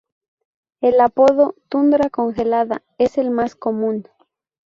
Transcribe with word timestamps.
El 0.81 0.99
apodo 0.99 1.53
"Tundra 1.69 2.09
Congelada" 2.09 2.81
es 2.97 3.19
el 3.19 3.29
más 3.29 3.53
común. 3.53 4.07